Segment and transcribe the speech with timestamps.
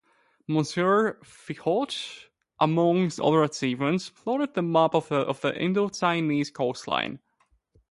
[0.47, 5.09] Monsieur Fichot, amongst other achievements, plotted the map of
[5.41, 7.19] the Indo-Chinese coastline.